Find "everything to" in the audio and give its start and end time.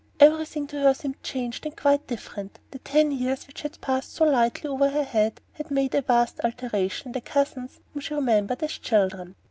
0.19-0.79